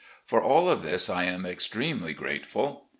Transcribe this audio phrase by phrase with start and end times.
[0.25, 2.89] For all of this I am extremely grateful.